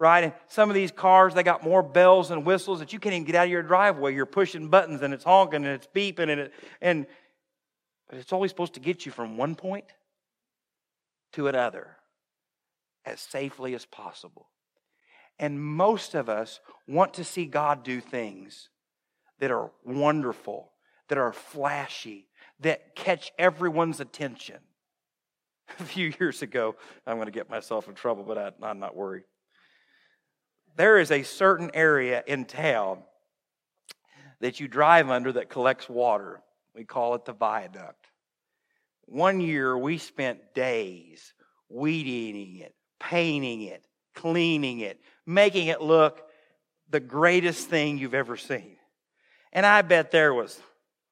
[0.00, 0.24] Right?
[0.24, 3.26] And some of these cars, they got more bells and whistles that you can't even
[3.26, 4.12] get out of your driveway.
[4.12, 7.06] You're pushing buttons and it's honking and it's beeping and it, and
[8.08, 9.84] but it's always supposed to get you from one point
[11.32, 11.96] to another
[13.04, 14.48] as safely as possible.
[15.38, 18.70] And most of us want to see God do things
[19.38, 20.72] that are wonderful,
[21.08, 22.26] that are flashy,
[22.60, 24.58] that catch everyone's attention.
[25.78, 28.96] A few years ago, I'm going to get myself in trouble, but I, am not
[28.96, 29.24] worried.
[30.76, 33.00] There is a certain area in town
[34.40, 36.40] that you drive under that collects water.
[36.74, 38.06] We call it the viaduct.
[39.06, 41.32] One year we spent days
[41.68, 46.22] weed eating it, painting it, cleaning it, making it look
[46.90, 48.76] the greatest thing you've ever seen.
[49.52, 50.60] And I bet there was,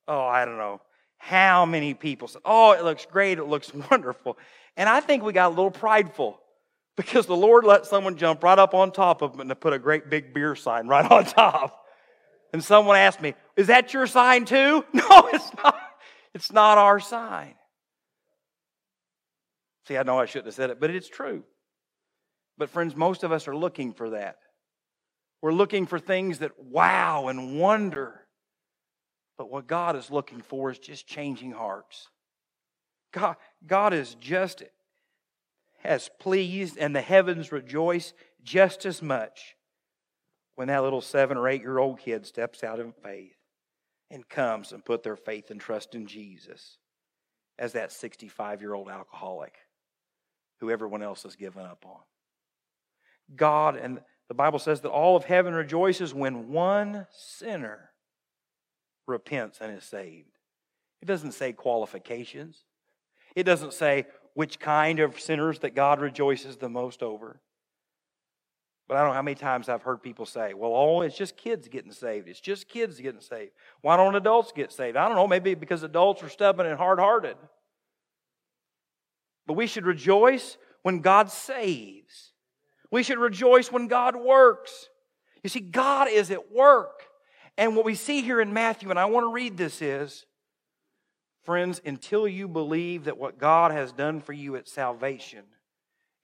[0.09, 0.81] oh, I don't know,
[1.19, 4.39] how many people said, oh, it looks great, it looks wonderful.
[4.77, 6.41] And I think we got a little prideful
[6.97, 9.79] because the Lord let someone jump right up on top of them and put a
[9.79, 11.86] great big beer sign right on top.
[12.57, 14.83] And someone asked me, Is that your sign too?
[14.95, 15.79] No, it's not.
[16.33, 17.55] It's not our sign.
[19.87, 21.45] See, I know I shouldn't have said it, but it's true.
[22.57, 24.39] But, friends, most of us are looking for that.
[25.43, 28.23] We're looking for things that wow and wonder.
[29.37, 32.09] But what God is looking for is just changing hearts.
[33.13, 34.63] God, God is just
[35.85, 39.56] as pleased, and the heavens rejoice just as much
[40.57, 43.37] when that little seven or eight year old kid steps out in faith
[44.11, 46.79] and comes and put their faith and trust in Jesus
[47.59, 49.55] as that 65 year old alcoholic
[50.61, 52.01] who everyone else has given up on.
[53.35, 57.91] God, and the Bible says that all of heaven rejoices when one sinner
[59.07, 60.39] repents and is saved.
[61.03, 62.65] It doesn't say qualifications,
[63.35, 67.41] it doesn't say which kind of sinners that God rejoices the most over.
[68.89, 71.37] But I don't know how many times I've heard people say, well, oh, it's just
[71.37, 72.29] kids getting saved.
[72.29, 73.51] It's just kids getting saved.
[73.81, 74.97] Why don't adults get saved?
[74.97, 77.37] I don't know, maybe because adults are stubborn and hard hearted.
[79.47, 82.33] But we should rejoice when God saves.
[82.93, 84.89] We should rejoice when God works.
[85.43, 87.03] You see, God is at work.
[87.59, 90.27] And what we see here in Matthew, and I want to read this, is
[91.45, 95.43] friends, until you believe that what God has done for you at salvation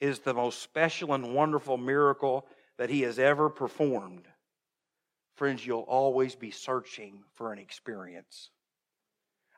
[0.03, 2.45] is the most special and wonderful miracle
[2.77, 4.27] that He has ever performed,
[5.37, 8.51] friends, you'll always be searching for an experience.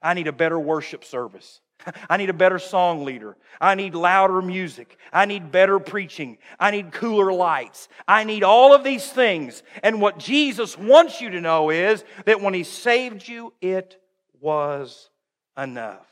[0.02, 1.60] I need a better worship service.
[2.10, 3.38] I need a better song leader.
[3.58, 4.98] I need louder music.
[5.10, 6.36] I need better preaching.
[6.60, 7.88] I need cooler lights.
[8.06, 9.62] I need all of these things.
[9.82, 13.98] And what Jesus wants you to know is that when He saved you, it
[14.40, 15.08] was
[15.56, 16.06] enough.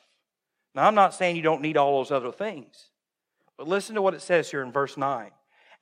[0.75, 2.91] Now, I'm not saying you don't need all those other things,
[3.57, 5.31] but listen to what it says here in verse 9.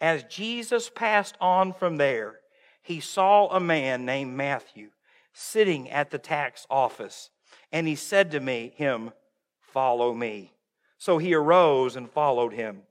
[0.00, 2.40] As Jesus passed on from there,
[2.82, 4.90] he saw a man named Matthew
[5.32, 7.30] sitting at the tax office,
[7.70, 9.12] and he said to me, him,
[9.60, 10.52] Follow me.
[10.98, 12.82] So he arose and followed him.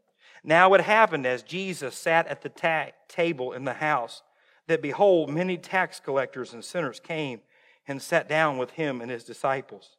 [0.43, 4.23] Now it happened as Jesus sat at the ta- table in the house
[4.67, 7.41] that behold, many tax collectors and sinners came
[7.87, 9.97] and sat down with him and his disciples.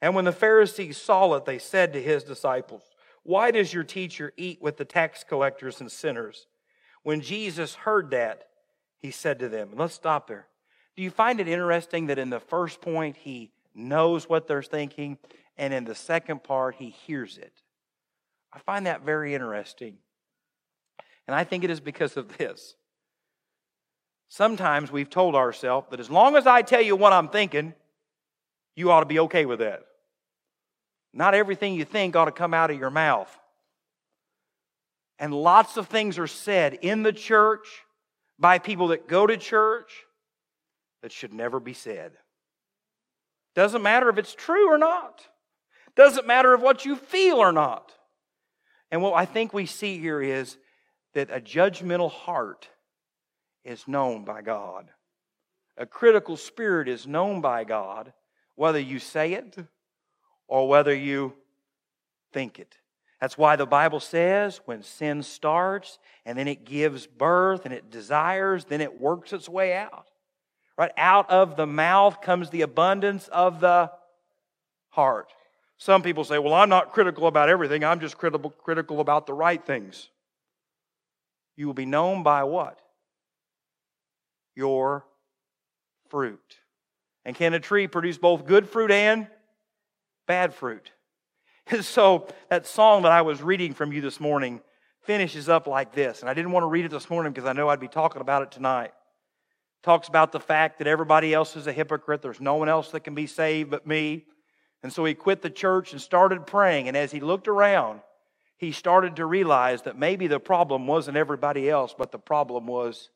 [0.00, 2.82] And when the Pharisees saw it, they said to his disciples,
[3.22, 6.46] Why does your teacher eat with the tax collectors and sinners?
[7.02, 8.48] When Jesus heard that,
[8.98, 10.46] he said to them, Let's stop there.
[10.96, 15.18] Do you find it interesting that in the first point, he knows what they're thinking,
[15.56, 17.52] and in the second part, he hears it?
[18.52, 19.98] I find that very interesting.
[21.26, 22.74] And I think it is because of this.
[24.28, 27.74] Sometimes we've told ourselves that as long as I tell you what I'm thinking,
[28.74, 29.82] you ought to be okay with that.
[31.12, 33.36] Not everything you think ought to come out of your mouth.
[35.18, 37.66] And lots of things are said in the church
[38.38, 39.92] by people that go to church
[41.02, 42.12] that should never be said.
[43.54, 45.26] Doesn't matter if it's true or not.
[45.96, 47.92] Doesn't matter if what you feel or not.
[48.90, 50.56] And what I think we see here is
[51.14, 52.68] that a judgmental heart
[53.64, 54.88] is known by God.
[55.76, 58.12] A critical spirit is known by God,
[58.54, 59.58] whether you say it
[60.50, 61.32] or whether you
[62.32, 62.76] think it.
[63.20, 67.90] That's why the Bible says when sin starts and then it gives birth and it
[67.90, 70.08] desires, then it works its way out.
[70.76, 70.90] Right?
[70.96, 73.92] Out of the mouth comes the abundance of the
[74.88, 75.28] heart.
[75.78, 79.34] Some people say, well, I'm not critical about everything, I'm just critical, critical about the
[79.34, 80.08] right things.
[81.56, 82.80] You will be known by what?
[84.56, 85.06] Your
[86.08, 86.56] fruit.
[87.24, 89.28] And can a tree produce both good fruit and
[90.30, 90.92] bad fruit.
[91.66, 94.60] And so that song that I was reading from you this morning
[95.02, 96.20] finishes up like this.
[96.20, 98.20] And I didn't want to read it this morning because I know I'd be talking
[98.20, 98.92] about it tonight.
[99.82, 102.22] Talks about the fact that everybody else is a hypocrite.
[102.22, 104.24] There's no one else that can be saved but me.
[104.84, 106.86] And so he quit the church and started praying.
[106.86, 107.98] And as he looked around,
[108.56, 113.10] he started to realize that maybe the problem wasn't everybody else, but the problem was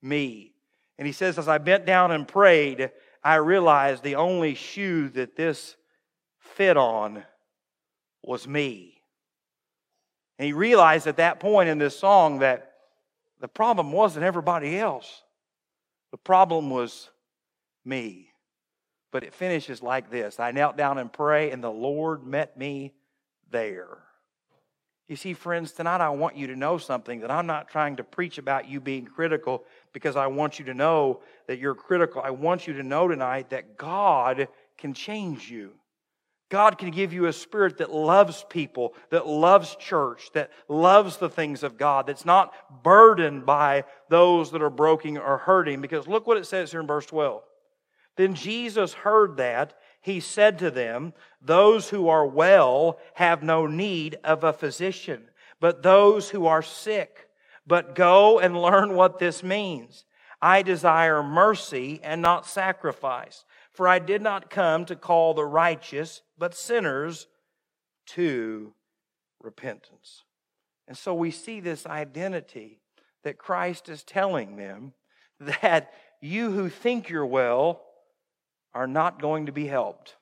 [0.00, 0.52] me.
[0.96, 2.92] And he says, as I bent down and prayed,
[3.24, 5.74] I realized the only shoe that this
[6.56, 7.22] fit on
[8.22, 8.94] was me.
[10.38, 12.72] And he realized at that point in this song that
[13.40, 15.22] the problem wasn't everybody else,
[16.10, 17.10] the problem was
[17.84, 18.30] me.
[19.12, 22.92] But it finishes like this I knelt down and prayed, and the Lord met me
[23.50, 23.98] there.
[25.08, 28.04] You see, friends, tonight I want you to know something that I'm not trying to
[28.04, 32.20] preach about you being critical because I want you to know that you're critical.
[32.22, 35.74] I want you to know tonight that God can change you.
[36.48, 41.28] God can give you a spirit that loves people, that loves church, that loves the
[41.28, 42.52] things of God, that's not
[42.84, 45.80] burdened by those that are broken or hurting.
[45.80, 47.42] Because look what it says here in verse 12.
[48.16, 49.74] Then Jesus heard that.
[50.00, 55.24] He said to them, Those who are well have no need of a physician,
[55.60, 57.28] but those who are sick.
[57.66, 60.04] But go and learn what this means.
[60.40, 63.44] I desire mercy and not sacrifice
[63.76, 67.26] for I did not come to call the righteous, but sinners
[68.06, 68.72] to
[69.42, 70.24] repentance.
[70.88, 72.80] And so we see this identity
[73.22, 74.94] that Christ is telling them
[75.62, 77.82] that you who think you're well
[78.74, 80.16] are not going to be helped.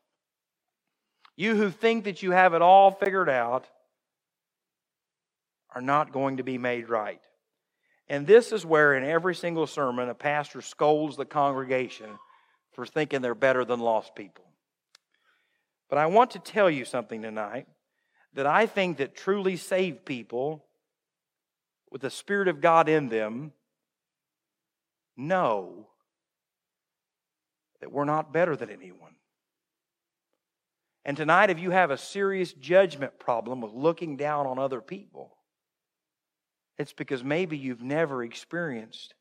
[1.37, 3.67] You who think that you have it all figured out
[5.75, 7.21] are not going to be made right.
[8.09, 12.11] And this is where, in every single sermon, a pastor scolds the congregation
[12.75, 14.45] for thinking they're better than lost people.
[15.89, 17.67] But I want to tell you something tonight
[18.35, 20.65] that I think that truly saved people
[21.91, 23.53] with the Spirit of God in them
[25.17, 25.87] know
[27.81, 29.15] that we're not better than anyone.
[31.05, 35.37] And tonight, if you have a serious judgment problem with looking down on other people,
[36.79, 39.15] it's because maybe you've never experienced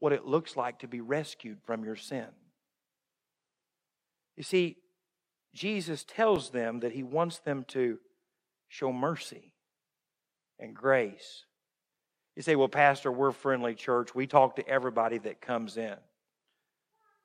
[0.00, 2.26] what it looks like to be rescued from your sin.
[4.40, 4.78] You see,
[5.52, 7.98] Jesus tells them that he wants them to
[8.68, 9.52] show mercy
[10.58, 11.44] and grace.
[12.36, 14.14] You say, well, Pastor, we're friendly church.
[14.14, 15.96] We talk to everybody that comes in.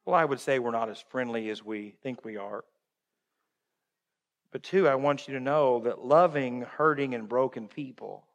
[0.03, 2.65] Well, I would say we're not as friendly as we think we are.
[4.51, 8.25] But two, I want you to know that loving hurting and broken people,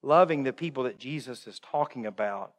[0.00, 2.54] loving the people that Jesus is talking about,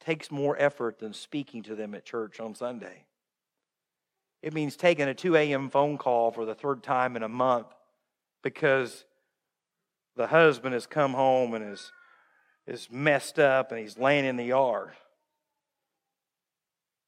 [0.00, 3.06] takes more effort than speaking to them at church on Sunday.
[4.42, 5.68] It means taking a 2 a.m.
[5.68, 7.66] phone call for the third time in a month
[8.42, 9.04] because
[10.16, 11.92] the husband has come home and is,
[12.66, 14.92] is messed up and he's laying in the yard.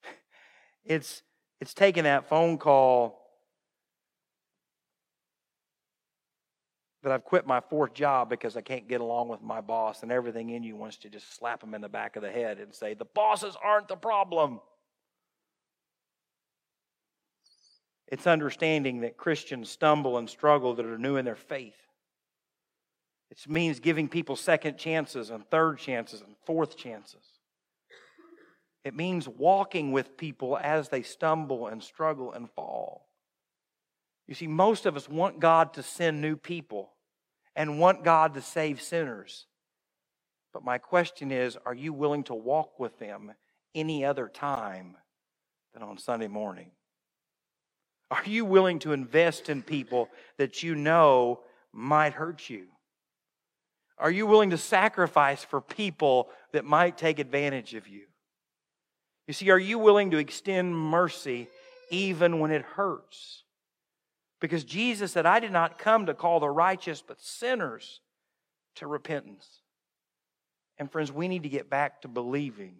[0.85, 1.23] It's,
[1.61, 3.23] it's taking that phone call
[7.03, 10.13] that I've quit my fourth job because I can't get along with my boss, and
[10.13, 12.75] everything in you wants to just slap him in the back of the head and
[12.75, 14.61] say, The bosses aren't the problem.
[18.13, 21.79] It's understanding that Christians stumble and struggle that are new in their faith.
[23.31, 27.25] It means giving people second chances and third chances and fourth chances.
[28.85, 33.09] It means walking with people as they stumble and struggle and fall.
[34.29, 36.93] You see, most of us want God to send new people
[37.57, 39.47] and want God to save sinners.
[40.53, 43.33] But my question is are you willing to walk with them
[43.75, 44.99] any other time
[45.73, 46.73] than on Sunday morning?
[48.13, 51.41] Are you willing to invest in people that you know
[51.73, 52.67] might hurt you?
[53.97, 58.03] Are you willing to sacrifice for people that might take advantage of you?
[59.27, 61.49] You see, are you willing to extend mercy
[61.91, 63.45] even when it hurts?
[64.43, 68.03] Because Jesus said, I did not come to call the righteous, but sinners
[68.75, 69.49] to repentance.
[70.77, 72.75] And friends, we need to get back to believing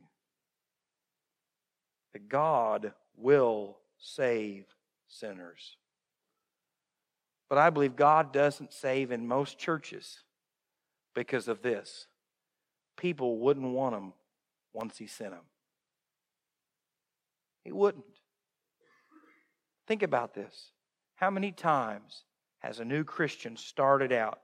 [2.13, 4.67] that God will save
[5.13, 5.77] sinners.
[7.49, 10.21] But I believe God doesn't save in most churches
[11.15, 12.07] because of this.
[12.97, 14.13] People wouldn't want him
[14.73, 15.45] once he sent them.
[17.65, 18.05] He wouldn't.
[19.87, 20.73] Think about this.
[21.17, 22.25] How many times
[22.61, 24.41] has a new Christian started out,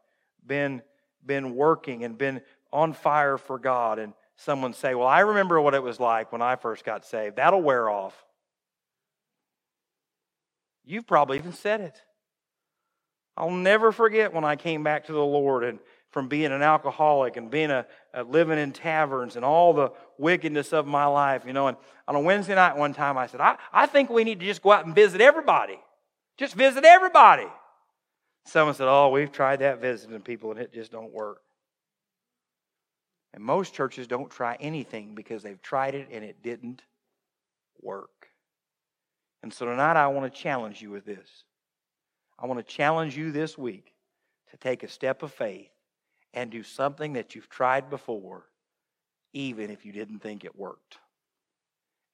[0.46, 0.82] been,
[1.24, 2.40] been working and been
[2.72, 6.42] on fire for God, and someone say, Well, I remember what it was like when
[6.42, 7.36] I first got saved.
[7.36, 8.14] That'll wear off.
[10.88, 12.00] You've probably even said it.
[13.36, 15.78] I'll never forget when I came back to the Lord and
[16.10, 20.72] from being an alcoholic and being a, a, living in taverns and all the wickedness
[20.72, 21.68] of my life, you know.
[21.68, 21.76] And
[22.08, 24.62] on a Wednesday night one time I said, I, I think we need to just
[24.62, 25.78] go out and visit everybody.
[26.38, 27.46] Just visit everybody.
[28.46, 31.42] Someone said, Oh, we've tried that visiting people and it just don't work.
[33.34, 36.82] And most churches don't try anything because they've tried it and it didn't
[37.82, 38.17] work.
[39.42, 41.44] And so tonight I want to challenge you with this.
[42.38, 43.92] I want to challenge you this week
[44.50, 45.70] to take a step of faith
[46.34, 48.46] and do something that you've tried before,
[49.32, 50.98] even if you didn't think it worked.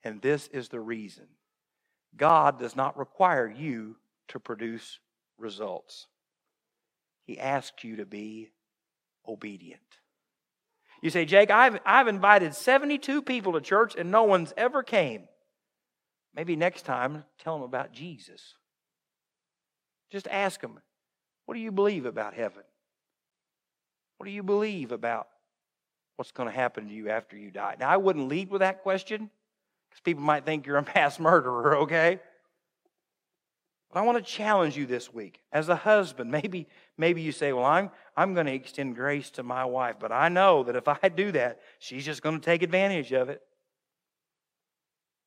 [0.03, 1.27] And this is the reason
[2.17, 3.97] God does not require you
[4.29, 5.01] to produce
[5.39, 6.07] results,
[7.25, 8.51] He asks you to be
[9.27, 9.81] obedient.
[11.03, 15.25] You say, Jake, I've, I've invited 72 people to church and no one's ever came.
[16.35, 18.55] Maybe next time, tell them about Jesus.
[20.11, 20.81] Just ask them,
[21.47, 22.63] what do you believe about heaven?
[24.17, 25.29] What do you believe about
[26.17, 27.77] what's going to happen to you after you die?
[27.79, 29.31] Now, I wouldn't lead with that question
[29.91, 32.21] because people might think you're a mass murderer, okay?
[33.93, 36.31] But I want to challenge you this week as a husband.
[36.33, 36.67] Maybe,
[36.99, 40.29] maybe you say, Well, I'm, I'm going to extend grace to my wife, but I
[40.29, 43.41] know that if I do that, she's just going to take advantage of it.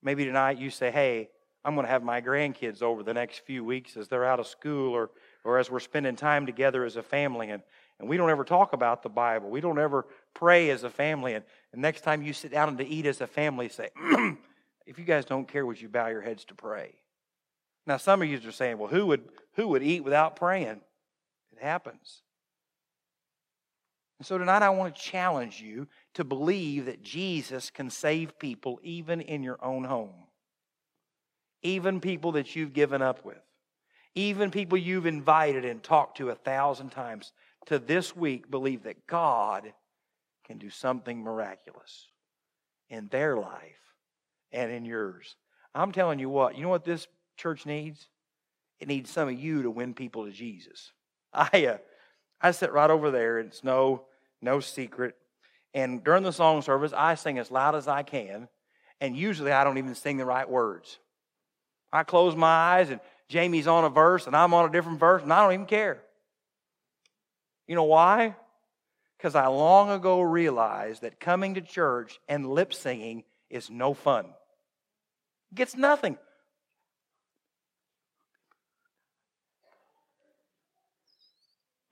[0.02, 1.30] Maybe tonight you say, Hey,
[1.66, 4.48] I'm going to have my grandkids over the next few weeks as they're out of
[4.48, 5.10] school or,
[5.44, 7.50] or as we're spending time together as a family.
[7.50, 7.62] And,
[8.00, 9.50] and we don't ever talk about the Bible.
[9.50, 11.34] We don't ever pray as a family.
[11.34, 11.44] And,
[11.74, 13.90] and next time you sit down to eat as a family, say,
[14.86, 16.96] if you guys don't care, would you bow your heads to pray?
[17.86, 20.82] Now, some of you are saying, well, who would, who would eat without praying?
[21.52, 22.22] It happens.
[24.20, 28.80] And so tonight I want to challenge you to believe that Jesus can save people
[28.82, 30.26] even in your own home,
[31.62, 33.38] even people that you've given up with,
[34.16, 37.32] even people you've invited and talked to a thousand times
[37.68, 39.72] to this week believe that God
[40.46, 42.08] can do something miraculous
[42.90, 43.94] in their life
[44.52, 45.36] and in yours.
[45.76, 48.08] I'm telling you what, you know what this church needs?
[48.80, 50.92] It needs some of you to win people to Jesus.
[51.34, 51.78] I uh,
[52.40, 54.06] I sit right over there, it's no
[54.42, 55.16] no secret.
[55.74, 58.48] And during the song service, I sing as loud as I can,
[59.00, 61.00] and usually I don't even sing the right words.
[61.92, 65.24] I close my eyes, and Jamie's on a verse, and I'm on a different verse,
[65.24, 66.02] and I don't even care.
[67.68, 68.36] You know why?
[69.18, 74.26] Because I long ago realized that coming to church and lip singing is no fun.
[75.52, 76.18] It gets nothing.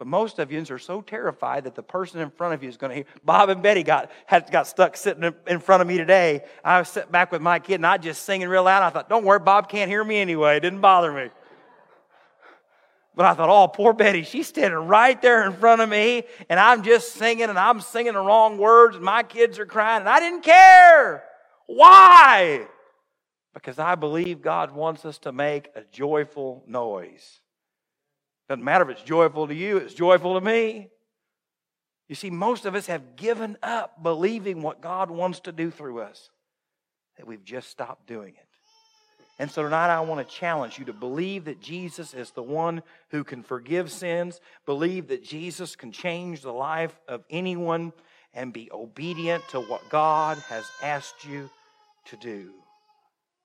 [0.05, 2.77] But most of you are so terrified that the person in front of you is
[2.77, 3.05] going to hear.
[3.23, 6.43] Bob and Betty got, had, got stuck sitting in front of me today.
[6.63, 8.83] I was sitting back with my kid and I just singing real loud.
[8.83, 10.57] I thought, don't worry, Bob can't hear me anyway.
[10.57, 11.31] It didn't bother me.
[13.15, 16.59] But I thought, oh, poor Betty, she's standing right there in front of me, and
[16.59, 20.09] I'm just singing, and I'm singing the wrong words, and my kids are crying, and
[20.09, 21.23] I didn't care.
[21.65, 22.67] Why?
[23.55, 27.39] Because I believe God wants us to make a joyful noise.
[28.47, 30.89] Doesn't matter if it's joyful to you, it's joyful to me.
[32.07, 36.01] You see, most of us have given up believing what God wants to do through
[36.01, 36.29] us,
[37.17, 38.47] that we've just stopped doing it.
[39.37, 42.83] And so tonight I want to challenge you to believe that Jesus is the one
[43.09, 47.91] who can forgive sins, believe that Jesus can change the life of anyone,
[48.33, 51.49] and be obedient to what God has asked you
[52.05, 52.51] to do,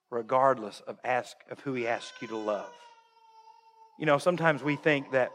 [0.09, 2.69] regardless of ask of who He asks you to love.
[4.01, 5.31] You know, sometimes we think that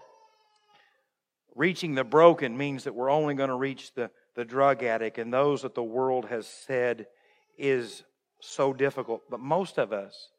[1.54, 5.32] reaching the broken means that we're only going to reach the, the drug addict and
[5.32, 7.06] those that the world has said
[7.56, 8.02] is
[8.40, 9.22] so difficult.
[9.30, 10.30] But most of us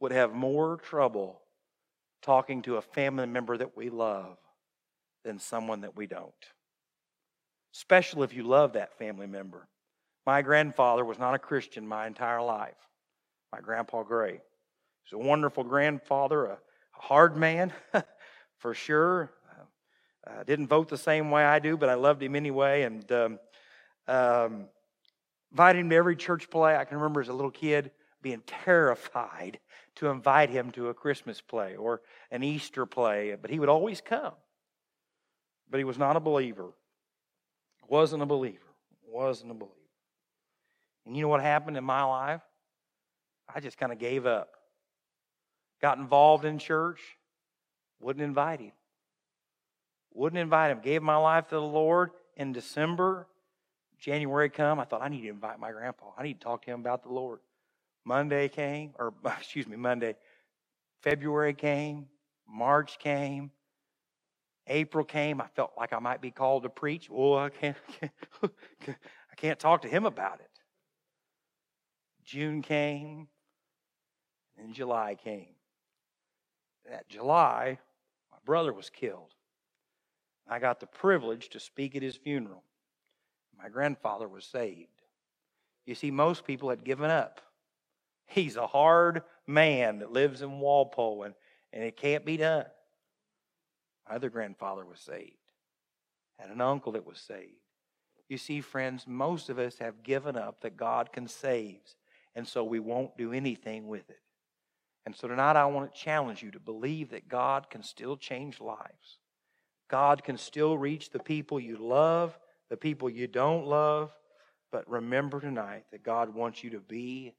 [0.00, 1.42] would have more trouble
[2.22, 4.38] talking to a family member that we love
[5.22, 6.32] than someone that we don't.
[7.74, 9.68] Especially if you love that family member.
[10.24, 12.78] My grandfather was not a Christian my entire life.
[13.52, 14.40] My grandpa Gray.
[15.04, 16.58] He's a wonderful grandfather, a,
[17.00, 17.72] hard man,
[18.58, 19.32] for sure.
[20.26, 22.82] Uh, didn't vote the same way I do, but I loved him anyway.
[22.82, 23.38] And um,
[24.06, 24.66] um,
[25.50, 26.76] invited him to every church play.
[26.76, 27.90] I can remember as a little kid
[28.22, 29.58] being terrified
[29.96, 34.00] to invite him to a Christmas play or an Easter play, but he would always
[34.00, 34.34] come.
[35.70, 36.70] But he was not a believer.
[37.88, 38.58] Wasn't a believer.
[39.08, 39.74] Wasn't a believer.
[41.06, 42.42] And you know what happened in my life?
[43.52, 44.50] I just kind of gave up.
[45.80, 47.00] Got involved in church,
[48.00, 48.72] wouldn't invite him.
[50.12, 50.80] Wouldn't invite him.
[50.80, 53.26] Gave my life to the Lord in December.
[53.98, 56.12] January come, I thought I need to invite my grandpa.
[56.18, 57.40] I need to talk to him about the Lord.
[58.04, 60.16] Monday came, or excuse me, Monday.
[61.02, 62.06] February came,
[62.48, 63.50] March came,
[64.66, 65.40] April came.
[65.40, 67.08] I felt like I might be called to preach.
[67.12, 68.10] Oh, I can't, I
[68.84, 68.98] can't,
[69.32, 70.50] I can't talk to him about it.
[72.24, 73.28] June came,
[74.58, 75.54] and July came.
[76.88, 77.78] That July,
[78.30, 79.34] my brother was killed.
[80.48, 82.64] I got the privilege to speak at his funeral.
[83.56, 84.88] My grandfather was saved.
[85.86, 87.40] You see, most people had given up.
[88.26, 91.34] He's a hard man that lives in Walpole, and,
[91.72, 92.66] and it can't be done.
[94.08, 95.36] My other grandfather was saved,
[96.38, 97.54] had an uncle that was saved.
[98.28, 101.80] You see, friends, most of us have given up that God can save,
[102.34, 104.20] and so we won't do anything with it.
[105.06, 108.60] And so tonight I want to challenge you to believe that God can still change
[108.60, 109.18] lives.
[109.88, 112.38] God can still reach the people you love,
[112.68, 114.12] the people you don't love.
[114.70, 117.34] But remember tonight that God wants you to be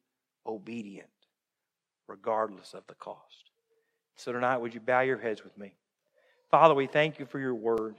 [0.45, 1.07] obedient,
[2.07, 3.51] regardless of the cost.
[4.17, 5.73] So tonight, would you bow your heads with me?
[6.49, 7.95] Father, we thank you for your word.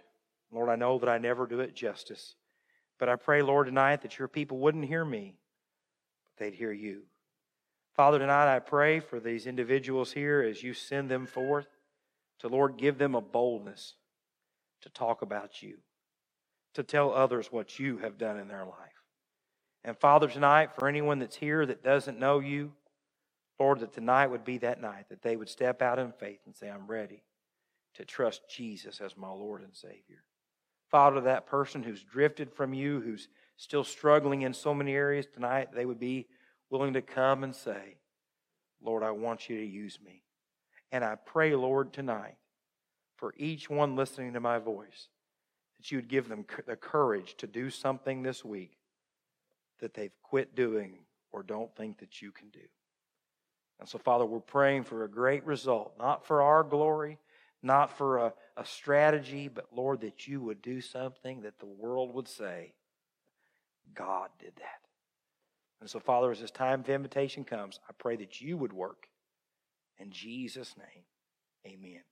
[0.52, 2.34] Lord, I know that I never do it justice.
[2.98, 5.34] But I pray, Lord, tonight that your people wouldn't hear me,
[6.26, 7.02] but they'd hear you.
[7.94, 11.66] Father, tonight I pray for these individuals here as you send them forth
[12.38, 13.94] to, Lord, give them a boldness
[14.80, 15.78] to talk about you,
[16.74, 18.76] to tell others what you have done in their life.
[19.84, 22.72] And Father, tonight, for anyone that's here that doesn't know you,
[23.58, 26.56] Lord, that tonight would be that night that they would step out in faith and
[26.56, 27.22] say, I'm ready
[27.94, 30.24] to trust Jesus as my Lord and Savior.
[30.90, 35.68] Father, that person who's drifted from you, who's still struggling in so many areas tonight,
[35.74, 36.26] they would be
[36.72, 37.98] willing to come and say,
[38.82, 40.22] Lord, I want you to use me.
[40.90, 42.36] And I pray, Lord, tonight,
[43.16, 45.08] for each one listening to my voice,
[45.78, 48.78] that you would give them the courage to do something this week
[49.80, 50.94] that they've quit doing
[51.30, 52.60] or don't think that you can do.
[53.78, 57.18] And so, Father, we're praying for a great result, not for our glory,
[57.62, 62.14] not for a, a strategy, but Lord, that you would do something that the world
[62.14, 62.74] would say,
[63.94, 64.91] God did that.
[65.82, 69.08] And so, Father, as this time of invitation comes, I pray that you would work.
[69.98, 71.02] In Jesus' name,
[71.66, 72.02] amen.